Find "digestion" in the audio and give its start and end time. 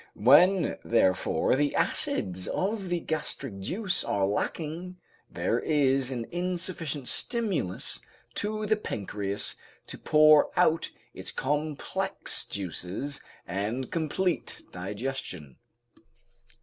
14.71-15.57